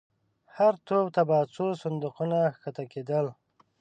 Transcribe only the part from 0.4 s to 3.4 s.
هر توپ ته به څو صندوقونه کښته کېدل.